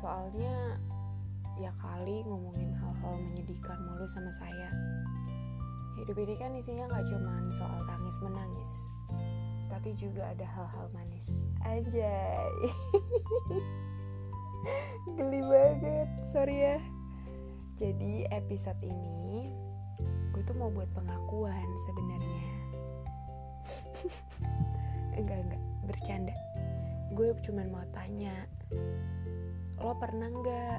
[0.00, 0.80] soalnya
[1.60, 4.72] ya kali ngomongin hal-hal menyedihkan mulu sama saya.
[6.00, 8.88] Hidup ini kan isinya nggak cuma soal tangis menangis
[9.70, 11.46] tapi juga ada hal-hal manis.
[11.64, 12.52] Anjay.
[15.16, 16.08] Geli banget.
[16.28, 16.78] Sorry ya.
[17.80, 19.56] Jadi episode ini
[20.36, 22.44] gue tuh mau buat pengakuan sebenarnya.
[25.20, 25.62] Enggak enggak.
[25.88, 26.36] Bercanda
[27.10, 28.46] gue cuman mau tanya
[29.80, 30.78] lo pernah nggak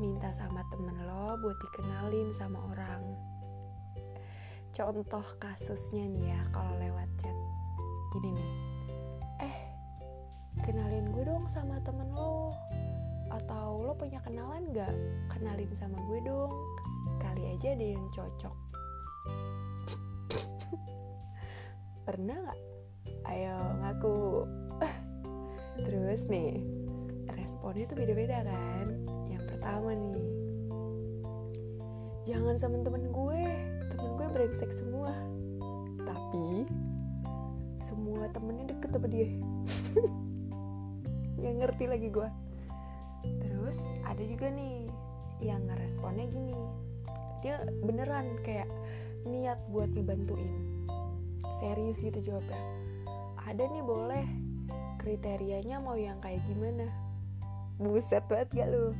[0.00, 3.04] minta sama temen lo buat dikenalin sama orang?
[4.72, 7.36] Contoh kasusnya nih ya kalau lewat chat.
[8.16, 8.52] Gini nih.
[9.44, 9.56] Eh
[10.64, 12.56] kenalin gue dong sama temen lo.
[13.28, 14.90] Atau lo punya kenalan gak
[15.30, 16.50] kenalin sama gue dong.
[17.20, 18.56] Kali aja ada yang cocok.
[22.08, 22.60] Pernah gak
[23.30, 24.48] ayo ngaku
[25.86, 26.60] terus nih
[27.32, 28.86] responnya tuh beda-beda kan?
[29.30, 30.22] Yang pertama nih
[32.28, 33.42] jangan sama temen gue
[33.90, 35.12] temen gue brengsek semua.
[36.04, 36.66] Tapi
[37.84, 39.28] semua temennya deket sama dia.
[41.40, 42.28] Nggak ngerti lagi gue
[43.20, 44.88] terus ada juga nih
[45.44, 46.56] yang ngeresponnya gini.
[47.40, 48.68] Dia beneran kayak
[49.28, 50.80] niat buat ngebantuin
[51.60, 52.60] serius gitu jawabnya.
[53.44, 54.26] Ada nih boleh
[55.00, 56.84] kriterianya mau yang kayak gimana?
[57.80, 58.92] Buset banget gak lu?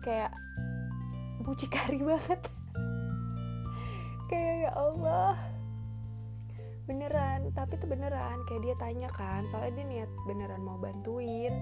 [0.00, 0.32] Kayak
[1.44, 2.40] mucikari banget.
[4.32, 5.36] Kayak ya Allah.
[6.88, 11.52] Beneran tapi tuh beneran kayak dia tanya kan soalnya dia niat beneran mau bantuin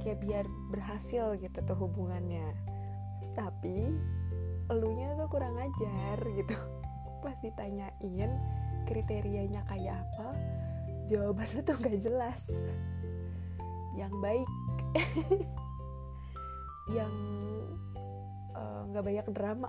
[0.00, 2.56] kayak biar berhasil gitu tuh hubungannya.
[3.36, 3.92] Tapi
[4.72, 6.56] elunya tuh kurang ajar gitu.
[7.22, 8.32] Pas ditanyain
[8.88, 10.32] kriterianya kayak apa
[11.10, 12.46] jawabannya tuh gak jelas.
[13.98, 14.50] Yang baik.
[16.96, 17.14] Yang
[18.94, 19.68] nggak uh, banyak drama.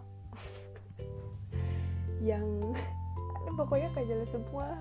[2.30, 2.78] Yang
[3.58, 4.78] pokoknya gak jelas semua.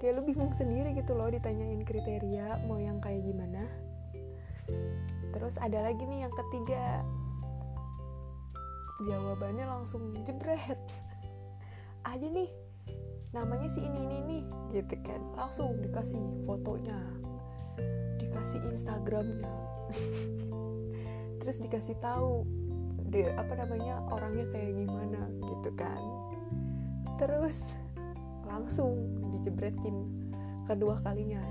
[0.00, 3.68] Kayak lu bingung sendiri gitu loh ditanyain kriteria mau yang kayak gimana.
[5.32, 7.04] Terus ada lagi nih yang ketiga.
[9.04, 10.80] Jawabannya langsung jebret.
[12.10, 12.63] Ada nih
[13.34, 14.42] namanya si ini ini nih
[14.78, 15.20] gitu kan.
[15.34, 16.96] Langsung dikasih fotonya
[18.22, 19.50] dikasih instagramnya.
[21.42, 22.46] Terus dikasih tahu
[23.10, 26.02] de apa namanya orangnya kayak gimana gitu kan.
[27.18, 27.58] Terus
[28.46, 29.96] langsung dijebretin
[30.66, 31.42] kedua kalinya.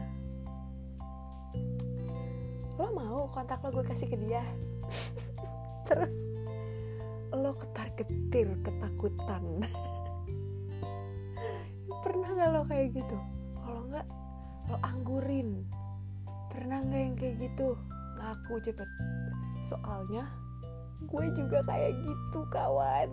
[2.80, 4.44] Lo mau kontak lo gue kasih ke dia?
[5.88, 6.16] Terus
[7.34, 9.44] lo ketar ketir ketakutan
[12.04, 13.18] pernah nggak lo kayak gitu?
[13.64, 14.08] Kalau nggak
[14.68, 15.64] lo anggurin.
[16.52, 17.80] Pernah nggak yang kayak gitu?
[18.20, 18.90] Ngaku cepet.
[19.64, 20.28] Soalnya
[21.08, 23.10] gue juga kayak gitu kawan.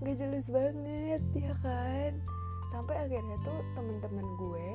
[0.00, 2.12] Nggak jelas banget ya kan?
[2.70, 4.68] Sampai akhirnya tuh temen-temen gue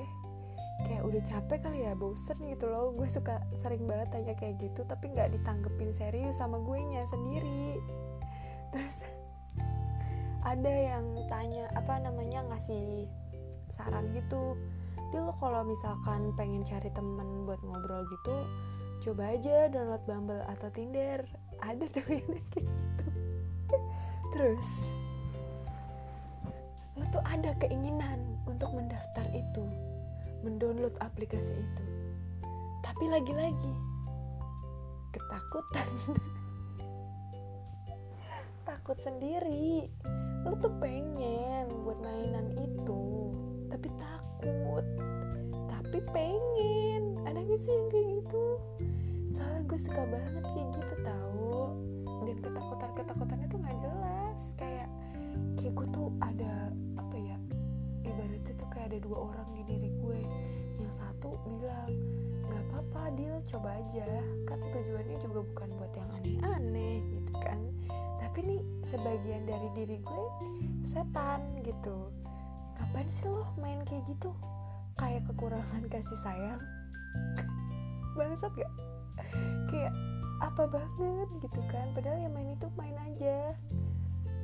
[0.82, 2.92] kayak udah capek kali ya bosen gitu loh.
[2.92, 7.80] Gue suka sering banget tanya kayak gitu tapi nggak ditanggepin serius sama gue nya sendiri.
[8.72, 8.98] Terus
[10.52, 13.08] ada yang tanya apa namanya ngasih
[13.72, 14.60] saran gitu.
[15.12, 18.36] Dia lo kalau misalkan pengen cari temen buat ngobrol gitu
[19.02, 21.26] coba aja download Bumble atau Tinder.
[21.62, 23.06] Ada tuh yang kayak gitu.
[24.38, 24.70] Terus
[26.94, 29.66] lo tuh ada keinginan untuk mendaftar itu
[30.46, 31.84] mendownload aplikasi itu.
[32.86, 33.74] Tapi lagi-lagi
[35.10, 35.90] ketakutan.
[38.70, 39.90] Takut sendiri
[40.62, 43.34] tuh pengen buat mainan itu
[43.74, 44.86] tapi takut.
[45.66, 47.18] Tapi pengen.
[47.26, 48.46] Ada gak sih yang kayak gitu?
[49.34, 51.56] Soalnya gue suka banget kayak gitu tahu
[52.30, 54.42] dan ketakutan ketakutannya tuh nggak jelas.
[54.62, 54.88] Kayak
[55.58, 56.70] kayak gue tuh ada
[57.02, 57.38] apa ya
[58.06, 60.22] ibaratnya tuh kayak ada dua orang di diri gue.
[60.78, 61.90] Yang satu bilang
[62.46, 64.06] nggak apa-apa deal coba aja.
[64.46, 66.41] Kan tujuannya juga bukan buat yang aneh-aneh
[68.92, 70.26] sebagian dari diri gue
[70.84, 72.12] setan gitu.
[72.76, 74.36] Kapan sih lo main kayak gitu?
[75.00, 76.60] Kayak kekurangan kasih sayang?
[78.20, 78.74] Bangsat gak?
[79.72, 79.96] Kayak
[80.44, 81.88] apa banget gitu kan?
[81.96, 83.56] Padahal yang main itu main aja.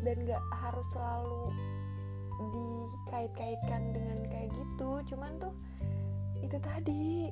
[0.08, 1.52] Dan gak harus selalu
[2.40, 5.04] dikait-kaitkan dengan kayak gitu.
[5.12, 5.52] Cuman tuh
[6.40, 7.28] itu tadi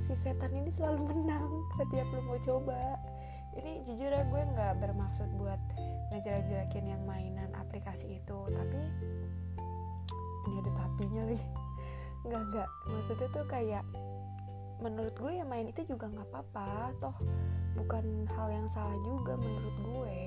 [0.00, 2.96] si setan ini selalu menang setiap lo mau coba.
[3.54, 5.60] Ini jujur ya gue nggak bermaksud buat
[6.12, 8.80] ngejelek-jelekin yang mainan aplikasi itu tapi
[10.44, 11.42] ini ada tapinya nih.
[12.24, 12.68] Nggak nggak.
[12.88, 13.84] Maksudnya tuh kayak
[14.80, 16.92] menurut gue ya main itu juga nggak apa-apa.
[17.00, 17.16] Toh
[17.74, 20.20] bukan hal yang salah juga menurut gue.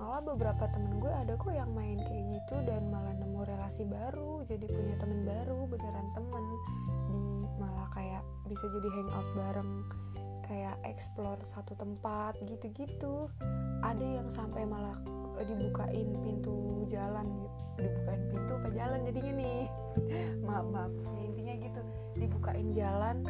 [0.00, 4.40] Malah beberapa temen gue ada kok yang main kayak gitu dan malah nemu relasi baru
[4.48, 6.44] jadi punya temen baru beneran temen.
[7.44, 9.72] Di malah kayak bisa jadi hangout bareng
[10.50, 13.30] kayak explore satu tempat gitu-gitu.
[13.86, 14.98] Ada yang sampai malah
[15.38, 17.58] eh, dibukain pintu jalan gitu.
[17.86, 19.62] Dibukain pintu apa jalan jadinya nih?
[20.50, 20.90] Maaf maaf.
[20.90, 21.80] Ya, intinya gitu
[22.18, 23.22] dibukain jalan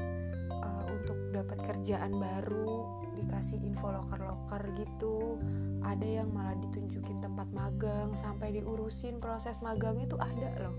[0.51, 2.89] uh, untuk dapat kerjaan baru
[3.21, 5.37] dikasih info loker-loker gitu.
[5.85, 10.77] Ada yang malah ditunjukin tempat magang sampai diurusin proses magang itu ada loh.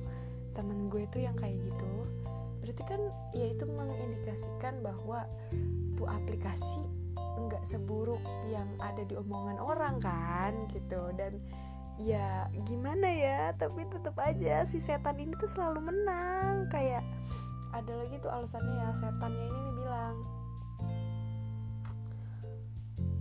[0.57, 1.93] Temen gue tuh yang kayak gitu.
[2.61, 3.01] Berarti kan
[3.33, 5.25] ya itu mengindikasikan bahwa
[6.01, 6.81] tuh aplikasi
[7.45, 11.13] nggak seburuk yang ada di omongan orang kan gitu.
[11.13, 11.37] Dan
[12.01, 16.65] ya gimana ya tapi tetap aja si setan ini tuh selalu menang.
[16.73, 17.05] Kayak
[17.77, 20.15] ada lagi tuh alasannya ya setannya ini nih bilang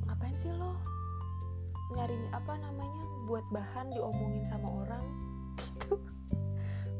[0.08, 0.74] ngapain sih lo
[1.94, 5.04] nyari apa namanya buat bahan diomongin sama orang?
[5.60, 6.00] Gitu.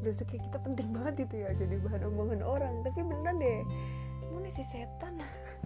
[0.05, 2.75] Berasa kayak kita penting banget itu ya jadi bahan omongan orang.
[2.85, 3.65] Tapi beneran deh
[4.31, 5.19] mana si setan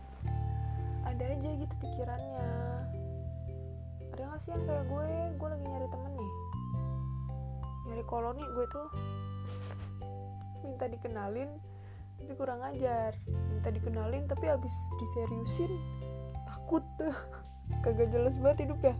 [1.04, 2.48] ada aja gitu pikirannya.
[4.14, 5.08] Ada gak sih yang kayak gue?
[5.38, 6.32] Gue lagi nyari temen nih.
[7.88, 8.88] Nyari koloni gue tuh.
[10.64, 11.50] Minta dikenalin
[12.20, 13.12] tapi kurang ajar.
[13.52, 15.72] Minta dikenalin tapi abis diseriusin
[16.48, 16.82] takut.
[16.96, 17.14] Tuh
[17.84, 18.96] kagak jelas banget hidup ya